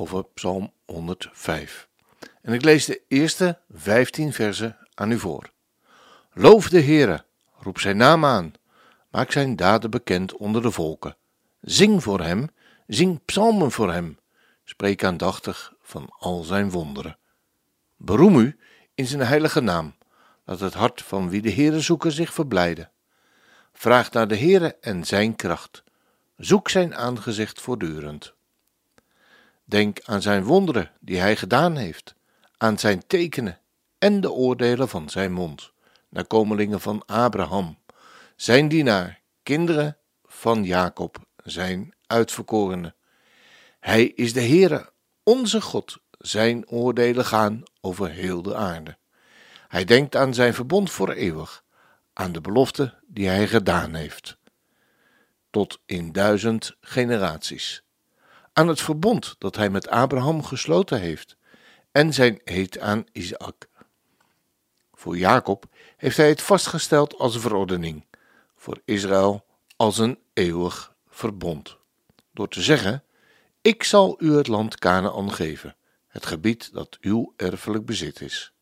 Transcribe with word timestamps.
over 0.00 0.24
Psalm 0.24 0.72
105. 0.84 1.88
En 2.42 2.52
ik 2.52 2.62
lees 2.62 2.84
de 2.84 3.02
eerste 3.08 3.58
15 3.70 4.32
versen 4.32 4.76
aan 4.94 5.10
u 5.10 5.18
voor. 5.18 5.50
Loof 6.32 6.68
de 6.68 6.80
Heere, 6.80 7.24
roep 7.58 7.78
zijn 7.78 7.96
naam 7.96 8.24
aan, 8.24 8.52
maak 9.10 9.32
zijn 9.32 9.56
daden 9.56 9.90
bekend 9.90 10.36
onder 10.36 10.62
de 10.62 10.70
volken. 10.70 11.16
Zing 11.60 12.02
voor 12.02 12.20
hem, 12.20 12.48
zing 12.86 13.24
psalmen 13.24 13.70
voor 13.70 13.92
hem, 13.92 14.18
spreek 14.64 15.04
aandachtig 15.04 15.74
van 15.80 16.08
al 16.18 16.42
zijn 16.42 16.70
wonderen. 16.70 17.18
Beroem 17.96 18.36
u 18.36 18.58
in 18.94 19.06
zijn 19.06 19.22
heilige 19.22 19.60
naam, 19.60 19.94
laat 20.44 20.60
het 20.60 20.74
hart 20.74 21.02
van 21.02 21.30
wie 21.30 21.42
de 21.42 21.52
Heere 21.52 21.80
zoeken 21.80 22.12
zich 22.12 22.32
verblijden. 22.32 22.90
Vraag 23.72 24.12
naar 24.12 24.28
de 24.28 24.36
Heere 24.36 24.76
en 24.80 25.04
zijn 25.04 25.36
kracht, 25.36 25.82
zoek 26.36 26.68
zijn 26.68 26.94
aangezicht 26.94 27.60
voortdurend. 27.60 28.36
Denk 29.68 30.00
aan 30.04 30.22
zijn 30.22 30.44
wonderen 30.44 30.90
die 31.00 31.18
hij 31.18 31.36
gedaan 31.36 31.76
heeft, 31.76 32.14
aan 32.56 32.78
zijn 32.78 33.06
tekenen 33.06 33.60
en 33.98 34.20
de 34.20 34.30
oordelen 34.30 34.88
van 34.88 35.10
zijn 35.10 35.32
mond, 35.32 35.72
nakomelingen 36.08 36.80
van 36.80 37.02
Abraham, 37.06 37.78
zijn 38.36 38.68
dienaar, 38.68 39.20
kinderen 39.42 39.96
van 40.24 40.64
Jacob, 40.64 41.16
zijn 41.36 41.94
uitverkorenen. 42.06 42.94
Hij 43.80 44.04
is 44.04 44.32
de 44.32 44.40
Heere, 44.40 44.92
onze 45.22 45.60
God, 45.60 45.98
zijn 46.18 46.68
oordelen 46.68 47.24
gaan 47.24 47.62
over 47.80 48.10
heel 48.10 48.42
de 48.42 48.54
aarde. 48.54 48.96
Hij 49.68 49.84
denkt 49.84 50.16
aan 50.16 50.34
zijn 50.34 50.54
verbond 50.54 50.90
voor 50.90 51.10
eeuwig, 51.10 51.64
aan 52.12 52.32
de 52.32 52.40
belofte 52.40 52.94
die 53.06 53.28
hij 53.28 53.48
gedaan 53.48 53.94
heeft, 53.94 54.38
tot 55.50 55.80
in 55.84 56.12
duizend 56.12 56.76
generaties 56.80 57.82
aan 58.58 58.68
het 58.68 58.80
verbond 58.80 59.36
dat 59.38 59.56
hij 59.56 59.70
met 59.70 59.88
Abraham 59.88 60.42
gesloten 60.42 61.00
heeft 61.00 61.36
en 61.92 62.12
zijn 62.12 62.40
eed 62.44 62.78
aan 62.78 63.04
Isaac. 63.12 63.68
Voor 64.94 65.16
Jacob 65.16 65.64
heeft 65.96 66.16
hij 66.16 66.28
het 66.28 66.42
vastgesteld 66.42 67.18
als 67.18 67.38
verordening, 67.38 68.04
voor 68.56 68.80
Israël 68.84 69.44
als 69.76 69.98
een 69.98 70.18
eeuwig 70.32 70.94
verbond, 71.08 71.76
door 72.32 72.48
te 72.48 72.62
zeggen: 72.62 73.04
Ik 73.62 73.82
zal 73.82 74.16
u 74.18 74.36
het 74.36 74.46
land 74.46 74.78
Canaan 74.78 75.32
geven, 75.32 75.76
het 76.08 76.26
gebied 76.26 76.72
dat 76.72 76.98
uw 77.00 77.32
erfelijk 77.36 77.84
bezit 77.84 78.20
is. 78.20 78.52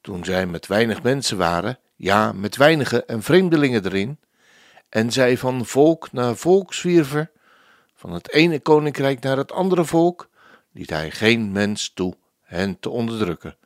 Toen 0.00 0.24
zij 0.24 0.46
met 0.46 0.66
weinig 0.66 1.02
mensen 1.02 1.36
waren, 1.36 1.78
ja, 1.96 2.32
met 2.32 2.56
weinige 2.56 3.04
en 3.04 3.22
vreemdelingen 3.22 3.84
erin, 3.84 4.20
en 4.88 5.12
zij 5.12 5.38
van 5.38 5.66
volk 5.66 6.12
naar 6.12 6.36
volk 6.36 6.74
zwierven, 6.74 7.30
van 8.02 8.12
het 8.12 8.32
ene 8.32 8.60
koninkrijk 8.60 9.20
naar 9.20 9.36
het 9.36 9.52
andere 9.52 9.84
volk, 9.84 10.28
liet 10.72 10.90
hij 10.90 11.10
geen 11.10 11.52
mens 11.52 11.92
toe 11.94 12.16
hen 12.40 12.80
te 12.80 12.90
onderdrukken. 12.90 13.56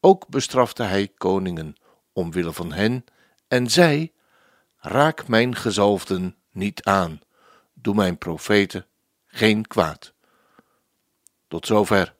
Ook 0.00 0.28
bestrafte 0.28 0.82
hij 0.82 1.08
koningen 1.16 1.76
omwille 2.12 2.52
van 2.52 2.72
hen 2.72 3.04
en 3.48 3.70
zei: 3.70 4.12
Raak 4.76 5.28
mijn 5.28 5.56
gezalfden 5.56 6.36
niet 6.50 6.84
aan, 6.84 7.20
doe 7.74 7.94
mijn 7.94 8.18
profeten 8.18 8.86
geen 9.26 9.66
kwaad. 9.66 10.12
Tot 11.48 11.66
zover. 11.66 12.14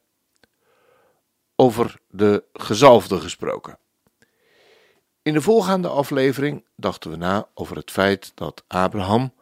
Over 1.56 2.00
de 2.09 2.44
gezalfde 2.53 3.20
gesproken. 3.20 3.78
In 5.22 5.32
de 5.32 5.41
voorgaande 5.41 5.88
aflevering 5.88 6.65
dachten 6.76 7.10
we 7.10 7.16
na 7.16 7.49
over 7.54 7.76
het 7.76 7.91
feit 7.91 8.32
dat 8.34 8.65
Abraham, 8.66 9.34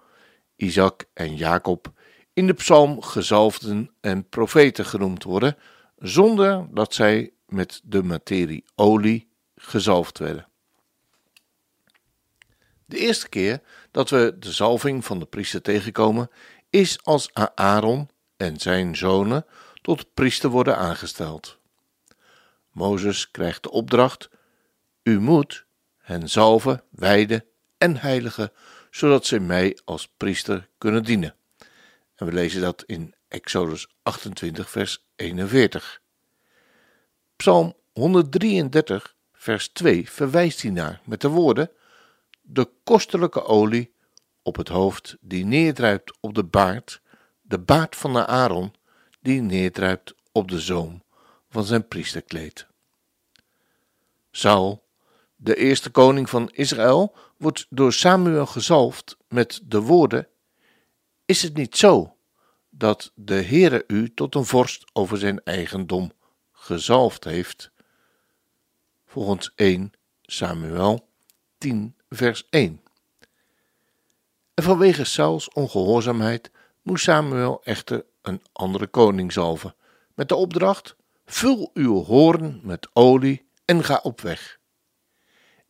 Isaac 0.57 1.05
en 1.13 1.37
Jacob 1.37 1.97
in 2.39 2.47
de 2.47 2.55
psalm 2.55 3.03
gezalfden 3.03 3.91
en 4.01 4.29
profeten 4.29 4.85
genoemd 4.85 5.25
worden, 5.25 5.57
zonder 5.97 6.67
dat 6.71 6.95
zij 6.95 7.33
met 7.47 7.81
de 7.85 8.03
materie 8.03 8.65
olie 8.75 9.29
gezalfd 9.57 10.19
werden. 10.19 10.49
De 12.85 12.99
eerste 12.99 13.29
keer 13.29 13.61
dat 13.91 14.11
we 14.11 14.37
de 14.39 14.53
zalving 14.53 15.05
van 15.05 15.19
de 15.19 15.25
priester 15.25 15.63
tegenkomen, 15.63 16.31
is 16.71 17.05
als 17.05 17.31
Aaron 17.55 18.09
en 18.37 18.61
zijn 18.61 18.97
zonen 18.97 19.47
tot 19.83 20.15
priester 20.15 20.51
worden 20.51 20.77
aangesteld. 20.77 21.59
Mozes 22.73 23.31
krijgt 23.31 23.63
de 23.63 23.71
opdracht: 23.71 24.31
U 25.03 25.21
moet 25.21 25.67
hen 25.99 26.29
zalven, 26.29 26.83
wijden 26.91 27.45
en 27.79 27.97
heiligen, 27.97 28.53
zodat 28.91 29.27
ze 29.27 29.41
mij 29.41 29.79
als 29.85 30.09
priester 30.17 30.69
kunnen 30.79 31.05
dienen. 31.05 31.38
En 32.19 32.27
we 32.27 32.33
lezen 32.33 32.61
dat 32.61 32.83
in 32.87 33.15
Exodus 33.29 33.89
28, 34.03 34.71
vers 34.71 35.07
41. 35.17 36.01
Psalm 37.37 37.75
133, 37.93 39.17
vers 39.33 39.69
2 39.69 40.11
verwijst 40.11 40.61
hiernaar 40.61 41.01
met 41.05 41.21
de 41.21 41.29
woorden: 41.29 41.71
De 42.41 42.71
kostelijke 42.85 43.45
olie 43.45 43.93
op 44.43 44.57
het 44.57 44.69
hoofd 44.69 45.17
die 45.21 45.45
neerdruipt 45.45 46.13
op 46.21 46.35
de 46.35 46.45
baard, 46.45 47.01
de 47.41 47.59
baard 47.59 47.97
van 47.97 48.13
de 48.13 48.27
Aaron 48.27 48.75
die 49.21 49.41
neerdruipt 49.41 50.15
op 50.33 50.51
de 50.51 50.61
zoom 50.61 51.03
van 51.51 51.65
zijn 51.65 51.89
priesterkleed. 51.89 52.67
Saul, 54.31 54.85
de 55.37 55.55
eerste 55.55 55.91
koning 55.91 56.31
van 56.31 56.51
Israël, 56.53 57.17
wordt 57.37 57.67
door 57.71 57.93
Samuel 57.93 58.47
gezalfd 58.47 59.17
met 59.29 59.61
de 59.65 59.81
woorden 59.81 60.29
is 61.29 61.43
het 61.43 61.55
niet 61.55 61.77
zo 61.77 62.17
dat 62.71 63.13
de 63.15 63.43
Heere 63.43 63.85
u 63.87 64.15
tot 64.15 64.35
een 64.35 64.45
vorst 64.45 64.85
over 64.93 65.19
zijn 65.19 65.45
eigendom 65.45 66.13
gezalfd 66.53 67.25
heeft? 67.25 67.71
Volgens 69.07 69.53
1 69.55 69.93
Samuel 70.23 71.09
10 71.59 71.97
vers 72.09 72.47
1. 72.51 72.83
En 74.55 74.65
vanwege 74.65 75.05
Sauls 75.05 75.49
ongehoorzaamheid 75.49 76.51
moest 76.83 77.05
Samuel 77.05 77.65
echter 77.65 78.05
een 78.23 78.43
andere 78.53 78.87
koning 78.87 79.33
zalven, 79.33 79.75
met 80.15 80.29
de 80.29 80.35
opdracht: 80.35 80.97
vul 81.27 81.71
uw 81.75 82.03
hoorn 82.05 82.61
met 82.63 82.89
olie 82.93 83.49
en 83.65 83.85
ga 83.85 84.01
op 84.03 84.21
weg. 84.21 84.59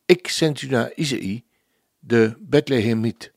Ik 0.04 0.28
zend 0.28 0.62
u 0.62 0.69
naar 0.69 0.92
Isaï, 0.94 1.44
de 1.98 2.36
Bethlehemiet, 2.38 3.32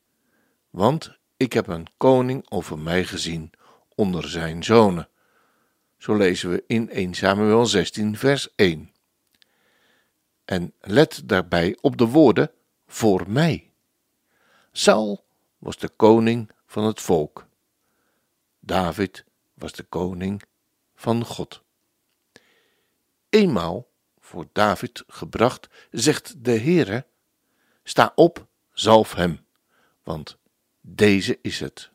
want 0.70 1.20
ik 1.42 1.52
heb 1.52 1.66
een 1.66 1.86
koning 1.96 2.50
over 2.50 2.78
mij 2.78 3.04
gezien 3.04 3.50
onder 3.94 4.28
zijn 4.28 4.64
zonen. 4.64 5.08
Zo 5.98 6.14
lezen 6.14 6.50
we 6.50 6.64
in 6.66 6.90
1 6.90 7.14
Samuel 7.14 7.66
16, 7.66 8.16
vers 8.16 8.54
1. 8.54 8.92
En 10.44 10.72
let 10.80 11.22
daarbij 11.24 11.78
op 11.80 11.96
de 11.96 12.06
woorden 12.06 12.50
voor 12.86 13.30
mij. 13.30 13.70
Saul 14.72 15.24
was 15.58 15.76
de 15.76 15.88
koning 15.88 16.50
van 16.66 16.84
het 16.84 17.00
volk. 17.00 17.46
David 18.60 19.24
was 19.54 19.72
de 19.72 19.82
koning 19.82 20.42
van 20.94 21.24
God. 21.24 21.62
Eenmaal 23.28 23.88
voor 24.20 24.46
David 24.52 25.04
gebracht, 25.06 25.68
zegt 25.90 26.44
de 26.44 26.58
Heere: 26.58 27.06
Sta 27.82 28.12
op, 28.14 28.46
zalf 28.72 29.14
hem, 29.14 29.46
want 30.02 30.40
deze 30.82 31.38
is 31.42 31.60
het. 31.60 31.90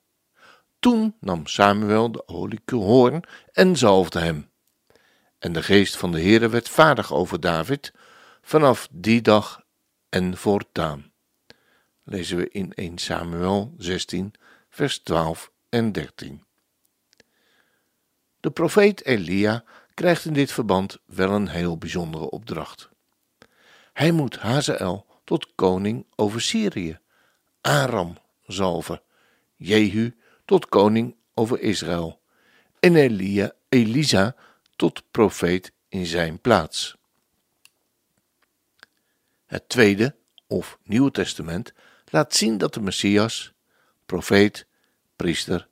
Toen 0.80 1.16
nam 1.20 1.48
Samuel 1.48 2.12
de 2.12 2.28
oliehoorn 2.28 3.24
en 3.52 3.78
zalfde 3.78 4.20
hem. 4.20 4.50
En 5.40 5.54
de 5.54 5.64
geest 5.64 5.98
van 5.98 6.12
de 6.12 6.22
Heere 6.22 6.50
werd 6.50 6.70
vaardig 6.70 7.14
over 7.14 7.40
David 7.40 7.94
vanaf 8.42 8.88
die 8.92 9.22
dag 9.22 9.62
en 10.10 10.38
voortaan. 10.38 11.12
Lezen 12.04 12.38
we 12.38 12.50
in 12.50 12.74
1 12.74 12.98
Samuel 12.98 13.74
16, 13.78 14.34
vers 14.70 14.98
12 14.98 15.52
en 15.70 15.92
13. 15.92 16.44
De 18.40 18.52
profeet 18.52 19.06
Elia 19.06 19.64
krijgt 19.94 20.26
in 20.26 20.34
dit 20.34 20.52
verband 20.52 20.98
wel 21.06 21.32
een 21.32 21.48
heel 21.48 21.78
bijzondere 21.78 22.30
opdracht. 22.30 22.90
Hij 23.94 24.12
moet 24.12 24.38
Hazael 24.38 25.06
tot 25.24 25.56
koning 25.56 26.06
over 26.16 26.42
Syrië, 26.42 27.00
Aram 27.62 28.18
zalven, 28.48 29.02
Jehu 29.56 30.16
tot 30.46 30.70
koning 30.70 31.16
over 31.34 31.60
Israël 31.62 32.22
en 32.80 32.96
Elia, 32.96 33.52
Elisa 33.70 34.36
tot 34.76 35.04
profeet 35.12 35.72
in 35.90 36.06
zijn 36.06 36.42
plaats. 36.42 36.98
Het 39.46 39.70
Tweede 39.70 40.16
of 40.48 40.78
Nieuwe 40.84 41.12
Testament 41.12 41.74
laat 42.06 42.36
zien 42.36 42.58
dat 42.58 42.74
de 42.74 42.82
Messias 42.82 43.54
profeet, 44.06 44.68
priester 45.16 45.68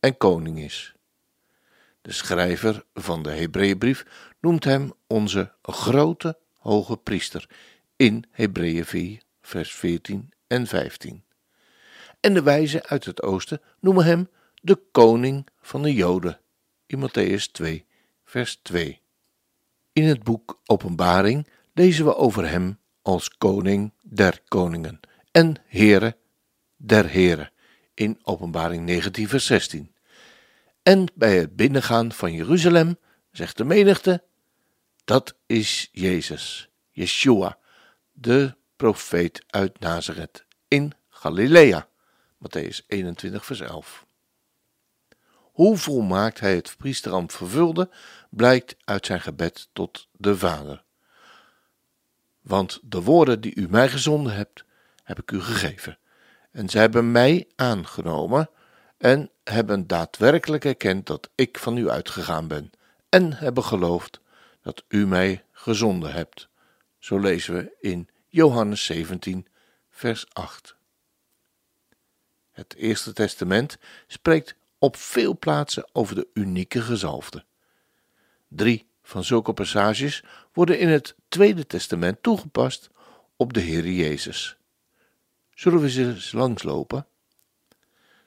en 0.00 0.16
koning 0.16 0.58
is. 0.58 0.94
De 2.02 2.12
schrijver 2.12 2.84
van 2.94 3.22
de 3.22 3.30
Hebreeënbrief 3.30 4.06
noemt 4.40 4.64
hem 4.64 4.92
onze 5.06 5.52
grote 5.62 6.38
hoge 6.52 6.96
priester 6.96 7.48
in 7.96 8.24
Hebreeën 8.30 8.84
4, 8.84 9.22
vers 9.40 9.74
14 9.74 10.32
en 10.46 10.66
15. 10.66 11.25
En 12.20 12.34
de 12.34 12.42
wijzen 12.42 12.86
uit 12.86 13.04
het 13.04 13.22
oosten 13.22 13.60
noemen 13.80 14.04
hem 14.04 14.28
de 14.62 14.78
koning 14.92 15.46
van 15.60 15.82
de 15.82 15.94
Joden 15.94 16.40
in 16.86 17.08
Matthäus 17.08 17.50
2, 17.52 17.86
vers 18.24 18.56
2. 18.62 19.00
In 19.92 20.04
het 20.04 20.22
boek 20.22 20.60
Openbaring 20.66 21.48
lezen 21.72 22.04
we 22.04 22.16
over 22.16 22.48
hem 22.48 22.78
als 23.02 23.28
koning 23.28 23.92
der 24.02 24.40
koningen 24.48 25.00
en 25.30 25.56
Heere 25.66 26.16
der 26.76 27.06
heren 27.06 27.50
in 27.94 28.20
Openbaring 28.22 28.84
19, 28.84 29.28
vers 29.28 29.46
16. 29.46 29.94
En 30.82 31.06
bij 31.14 31.38
het 31.38 31.56
binnengaan 31.56 32.12
van 32.12 32.32
Jeruzalem 32.32 32.98
zegt 33.30 33.56
de 33.56 33.64
menigte: 33.64 34.24
Dat 35.04 35.36
is 35.46 35.88
Jezus, 35.92 36.68
Yeshua, 36.90 37.58
de 38.12 38.54
profeet 38.76 39.44
uit 39.46 39.80
Nazareth 39.80 40.44
in 40.68 40.92
Galilea. 41.08 41.88
Matthäus 42.46 42.84
21, 42.86 43.44
vers 43.44 43.60
11. 43.60 44.06
Hoe 45.52 45.76
volmaakt 45.76 46.40
hij 46.40 46.54
het 46.54 46.74
priesterambt 46.78 47.32
vervulde, 47.32 47.90
blijkt 48.30 48.76
uit 48.84 49.06
zijn 49.06 49.20
gebed 49.20 49.68
tot 49.72 50.08
de 50.12 50.36
Vader. 50.36 50.84
Want 52.40 52.80
de 52.82 53.02
woorden 53.02 53.40
die 53.40 53.54
u 53.54 53.68
mij 53.68 53.88
gezonden 53.88 54.34
hebt, 54.34 54.64
heb 55.02 55.18
ik 55.18 55.30
u 55.30 55.40
gegeven. 55.40 55.98
En 56.50 56.68
zij 56.68 56.80
hebben 56.80 57.12
mij 57.12 57.48
aangenomen 57.56 58.50
en 58.98 59.30
hebben 59.44 59.86
daadwerkelijk 59.86 60.64
erkend 60.64 61.06
dat 61.06 61.30
ik 61.34 61.58
van 61.58 61.76
u 61.76 61.90
uitgegaan 61.90 62.48
ben, 62.48 62.70
en 63.08 63.32
hebben 63.32 63.64
geloofd 63.64 64.20
dat 64.62 64.84
u 64.88 65.06
mij 65.06 65.44
gezonden 65.52 66.12
hebt. 66.12 66.48
Zo 66.98 67.18
lezen 67.18 67.54
we 67.54 67.76
in 67.80 68.08
Johannes 68.26 68.84
17, 68.84 69.46
vers 69.90 70.26
8. 70.32 70.75
Het 72.56 72.74
Eerste 72.74 73.12
Testament 73.12 73.78
spreekt 74.06 74.54
op 74.78 74.96
veel 74.96 75.38
plaatsen 75.38 75.88
over 75.92 76.14
de 76.14 76.28
unieke 76.34 76.80
gezalfde. 76.82 77.44
Drie 78.48 78.86
van 79.02 79.24
zulke 79.24 79.52
passages 79.52 80.24
worden 80.52 80.78
in 80.78 80.88
het 80.88 81.14
Tweede 81.28 81.66
Testament 81.66 82.22
toegepast 82.22 82.90
op 83.36 83.52
de 83.52 83.60
Heer 83.60 83.90
Jezus. 83.90 84.56
Zullen 85.54 85.80
we 85.80 85.90
ze 85.90 86.04
eens 86.04 86.32
langslopen? 86.32 87.06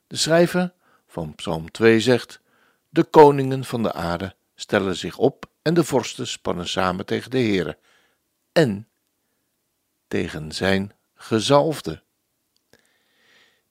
De 0.08 0.16
schrijver 0.16 0.74
van 1.08 1.36
Psalm 1.36 1.72
2 1.72 2.00
zegt: 2.00 2.42
De 2.90 3.04
koningen 3.04 3.66
van 3.66 3.84
de 3.84 3.94
aarde 3.94 4.36
stellen 4.56 4.96
zich 4.96 5.18
op 5.18 5.50
en 5.62 5.74
de 5.74 5.84
vorsten 5.84 6.28
spannen 6.28 6.68
samen 6.68 7.06
tegen 7.06 7.31
de 7.31 7.40
Heere 7.40 7.78
en 8.52 8.88
tegen 10.08 10.52
zijn 10.52 10.94
gezalfde. 11.16 12.04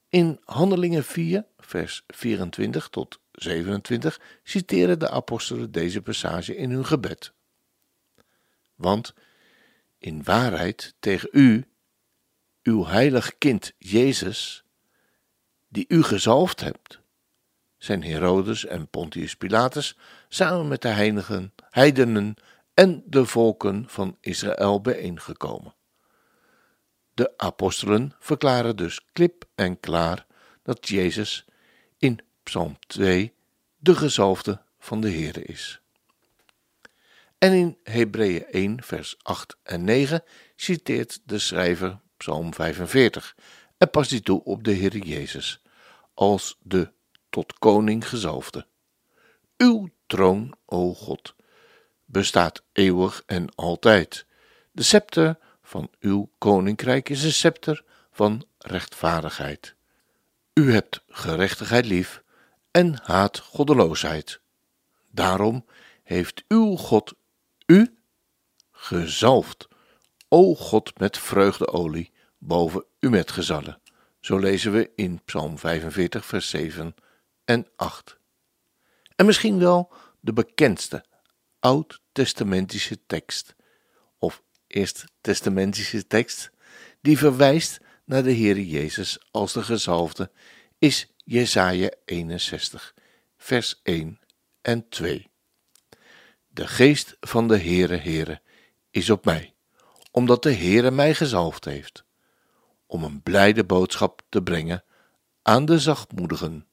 In 0.09 0.41
Handelingen 0.45 1.05
4, 1.05 1.47
vers 1.59 2.05
24 2.07 2.89
tot 2.89 3.21
27 3.33 4.21
citeren 4.43 4.99
de 4.99 5.11
apostelen 5.11 5.73
deze 5.73 6.03
passage 6.03 6.57
in 6.57 6.71
hun 6.71 6.87
gebed. 6.87 7.33
Want 8.75 9.15
in 9.99 10.23
waarheid 10.25 10.95
tegen 11.01 11.29
u, 11.33 11.65
uw 12.63 12.85
heilig 12.85 13.39
kind 13.39 13.73
Jezus, 13.79 14.65
die 15.69 15.85
u 15.89 16.03
gezalfd 16.03 16.61
hebt, 16.61 17.01
zijn 17.79 18.03
Herodes 18.03 18.67
en 18.67 18.89
Pontius 18.89 19.37
Pilatus 19.37 19.97
samen 20.29 20.69
met 20.69 20.83
de 20.83 20.89
heiligen, 20.89 21.55
heidenen 21.71 22.35
en 22.75 23.03
de 23.07 23.27
volken 23.27 23.85
van 23.89 24.17
Israël 24.21 24.81
bijeengekomen. 24.81 25.75
De 27.19 27.33
apostelen 27.37 28.13
verklaren 28.19 28.77
dus 28.77 29.01
klip 29.13 29.45
en 29.55 29.81
klaar 29.81 30.27
dat 30.63 30.89
Jezus 30.89 31.45
in 31.97 32.21
Psalm 32.43 32.79
2 32.87 33.35
de 33.77 33.95
gezalfde 33.95 34.63
van 34.79 35.01
de 35.01 35.11
Heere 35.11 35.43
is. 35.43 35.81
En 37.39 37.53
in 37.53 37.79
Hebreeën 37.83 38.45
1, 38.47 38.83
vers 38.83 39.17
8 39.23 39.57
en 39.63 39.85
9 39.85 40.23
citeert 40.57 41.21
de 41.25 41.39
schrijver 41.39 42.01
Psalm 42.17 42.55
45 42.55 43.37
en 43.79 43.91
past 43.91 44.11
die 44.11 44.21
toe 44.21 44.45
op 44.45 44.65
de 44.65 44.73
Heer 44.73 44.97
Jezus 44.97 45.63
als 46.15 46.59
de 46.63 46.93
tot 47.31 47.59
koning 47.59 48.09
gezalfde. 48.09 48.67
Uw 49.57 49.89
troon, 50.07 50.55
o 50.65 50.95
God, 50.95 51.35
bestaat 52.05 52.63
eeuwig 52.73 53.23
en 53.27 53.55
altijd. 53.55 54.27
De 54.73 54.83
scepter 54.83 55.39
van 55.69 55.91
uw 56.01 56.31
koninkrijk 56.39 57.09
is 57.09 57.25
een 57.25 57.33
scepter 57.33 57.85
van 58.11 58.47
rechtvaardigheid. 58.59 59.75
U 60.55 60.73
hebt 60.73 61.05
gerechtigheid 61.09 61.87
lief 61.87 62.23
en 62.71 62.99
haat 63.03 63.39
goddeloosheid. 63.39 64.41
Daarom 65.11 65.67
heeft 66.03 66.45
uw 66.49 66.77
God 66.77 67.15
u 67.67 67.99
gezalfd, 68.71 69.69
o 70.29 70.55
God 70.55 70.99
met 70.99 71.19
vreugdeolie, 71.19 72.13
boven 72.39 72.85
u 73.01 73.11
met 73.11 73.31
gezallen. 73.31 73.81
Zo 74.21 74.39
lezen 74.39 74.73
we 74.73 74.91
in 74.95 75.21
Psalm 75.25 75.59
45, 75.59 76.27
vers 76.27 76.49
7 76.49 76.95
en 77.45 77.67
8. 77.77 78.19
En 79.17 79.27
misschien 79.27 79.59
wel 79.59 79.93
de 80.21 80.33
bekendste 80.33 81.05
oud-testamentische 81.61 83.07
tekst, 83.07 83.57
eerst-testamentische 84.69 86.07
tekst, 86.07 86.51
die 87.01 87.19
verwijst 87.19 87.81
naar 88.05 88.23
de 88.23 88.31
Heer 88.31 88.61
Jezus 88.61 89.19
als 89.31 89.53
de 89.53 89.63
gezalfde, 89.63 90.31
is 90.79 91.13
Jesaja 91.25 91.91
61, 92.05 92.95
vers 93.37 93.81
1 93.83 94.21
en 94.63 94.89
2. 94.89 95.31
De 96.49 96.67
geest 96.67 97.17
van 97.21 97.49
de 97.49 97.59
Heere 97.59 97.97
Heere 97.97 98.41
is 98.91 99.11
op 99.11 99.25
mij, 99.25 99.55
omdat 100.11 100.43
de 100.43 100.53
Heere 100.53 100.91
mij 100.91 101.15
gezalfd 101.15 101.65
heeft, 101.65 102.05
om 102.87 103.03
een 103.03 103.23
blijde 103.23 103.65
boodschap 103.65 104.23
te 104.29 104.43
brengen 104.43 104.85
aan 105.43 105.65
de 105.65 105.79
zachtmoedigen. 105.79 106.67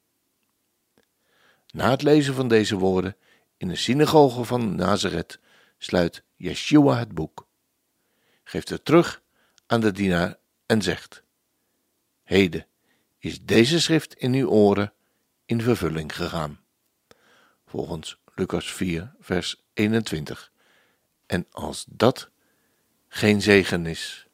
Na 1.72 1.90
het 1.90 2.02
lezen 2.02 2.34
van 2.34 2.48
deze 2.48 2.76
woorden 2.76 3.16
in 3.56 3.68
de 3.68 3.76
synagoge 3.76 4.44
van 4.44 4.74
Nazareth 4.74 5.40
sluit 5.78 6.22
Yeshua 6.36 6.98
het 6.98 7.14
boek, 7.14 7.45
geeft 8.48 8.68
het 8.68 8.84
terug 8.84 9.22
aan 9.66 9.80
de 9.80 9.92
dienaar 9.92 10.36
en 10.66 10.82
zegt: 10.82 11.22
Heden 12.22 12.66
is 13.18 13.44
deze 13.44 13.80
schrift 13.80 14.14
in 14.14 14.34
uw 14.34 14.48
oren 14.48 14.92
in 15.44 15.62
vervulling 15.62 16.16
gegaan. 16.16 16.60
Volgens 17.66 18.18
Lucas 18.34 18.72
4, 18.72 19.14
vers 19.20 19.64
21. 19.74 20.52
En 21.26 21.46
als 21.50 21.84
dat 21.88 22.30
geen 23.08 23.42
zegen 23.42 23.86
is, 23.86 24.25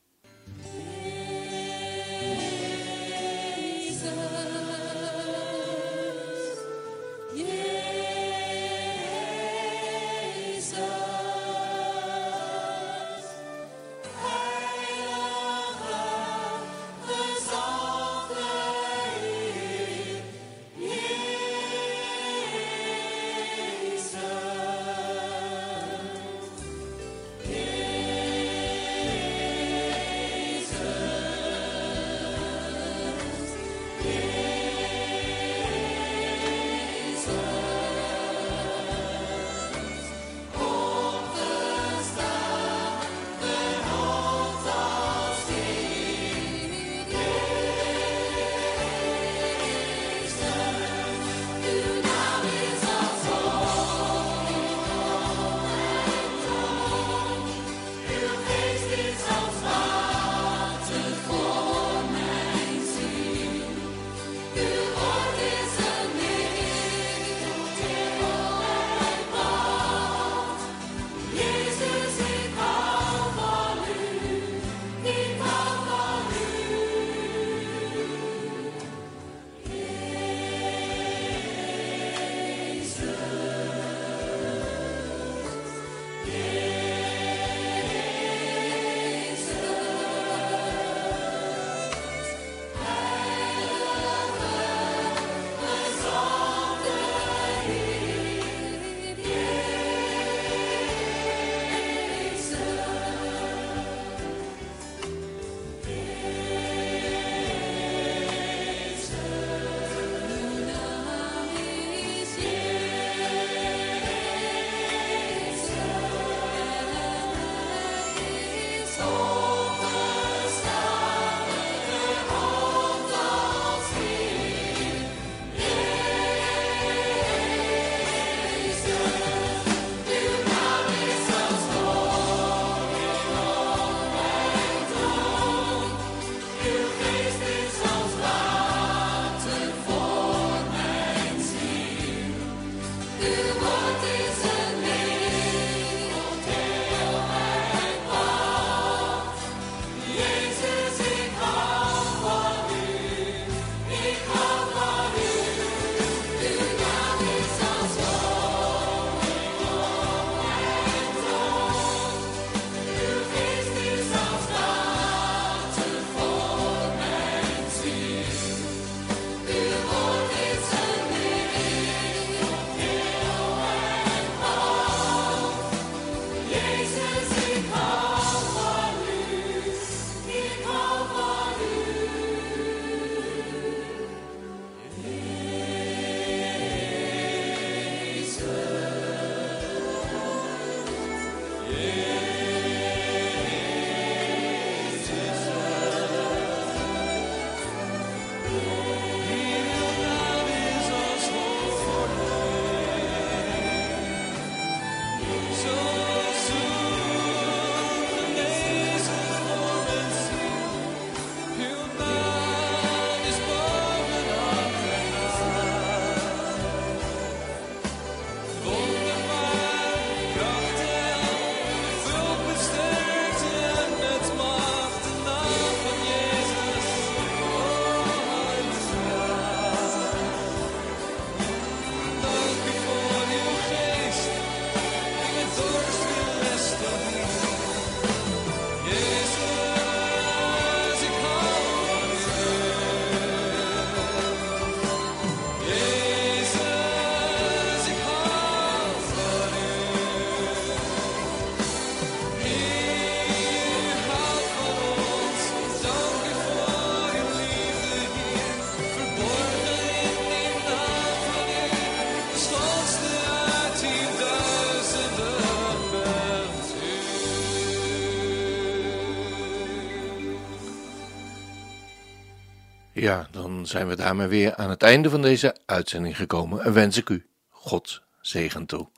zijn 273.67 273.89
we 273.89 273.97
daarmee 273.97 274.27
weer 274.27 274.55
aan 274.55 274.71
het 274.71 274.83
einde 274.83 275.11
van 275.11 275.23
deze 275.23 275.57
uitzending 275.67 276.17
gekomen 276.17 276.65
en 276.65 276.73
wens 276.73 276.97
ik 276.97 277.09
u 277.09 277.27
God 277.49 278.03
zegen 278.21 278.67
toe. 278.67 278.89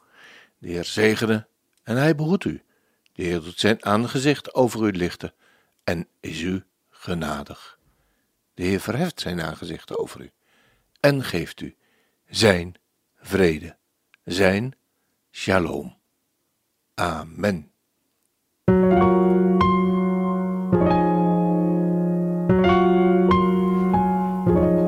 De 0.59 0.69
Heer 0.69 0.85
zegene 0.85 1.47
en 1.83 1.97
hij 1.97 2.15
behoedt 2.15 2.45
u. 2.45 2.63
De 3.13 3.23
Heer 3.23 3.41
doet 3.41 3.61
zijn 3.61 3.85
aangezicht 3.85 4.55
over 4.55 4.83
u 4.83 4.91
lichten 4.91 5.35
en 5.85 6.09
is 6.21 6.41
u 6.41 6.65
genadig. 6.91 7.79
De 8.55 8.63
Heer 8.63 8.81
verheft 8.81 9.21
zijn 9.21 9.43
aangezicht 9.43 9.97
over 9.97 10.21
u 10.21 10.31
en 11.01 11.25
geeft 11.25 11.61
u 11.61 11.77
zijn 12.29 12.75
vrede, 13.17 13.77
zijn 14.25 14.77
shalom. 15.31 15.97
Amen. 16.95 17.74